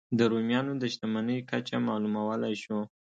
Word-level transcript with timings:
د 0.17 0.19
رومیانو 0.31 0.73
د 0.81 0.83
شتمنۍ 0.93 1.39
کچه 1.49 1.77
معلومولای 1.87 2.55
شو. 2.63 2.79